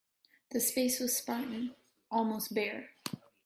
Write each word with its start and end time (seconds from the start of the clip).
The 0.49 0.59
space 0.59 0.99
was 0.99 1.15
spartan, 1.15 1.75
almost 2.09 2.55
bare. 2.55 2.89